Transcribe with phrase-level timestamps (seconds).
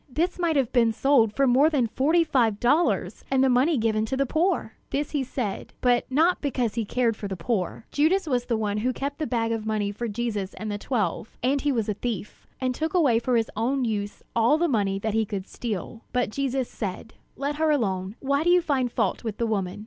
[0.09, 4.03] This might have been sold for more than forty five dollars, and the money given
[4.07, 7.85] to the poor!" This he said, but not because he cared for the poor.
[7.91, 11.37] Judas was the one who kept the bag of money for Jesus and the twelve;
[11.43, 14.97] and he was a thief, and took away for his own use all the money
[14.97, 16.01] that he could steal.
[16.13, 19.79] But Jesus said: "Let her alone; why do you find fault with the woman?